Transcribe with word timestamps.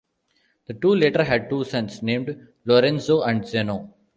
The 0.65 0.73
two 0.73 0.95
later 0.95 1.23
had 1.23 1.47
two 1.47 1.63
sons 1.63 2.01
named 2.01 2.47
Lorenzo 2.65 3.21
and 3.21 3.47
Zeno. 3.47 3.93